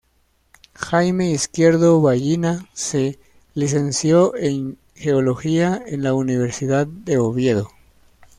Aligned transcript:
Jaime 0.73 1.29
Izquierdo 1.29 2.01
Vallina 2.01 2.67
se 2.73 3.19
licenció 3.53 4.35
en 4.35 4.79
Geología 4.95 5.79
en 5.85 6.01
la 6.01 6.15
Universidad 6.15 6.87
de 6.87 7.19
Oviedo. 7.19 7.69